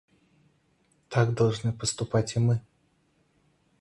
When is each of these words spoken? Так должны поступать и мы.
Так 1.09 1.35
должны 1.35 1.71
поступать 1.71 2.35
и 2.35 2.39
мы. 2.39 2.61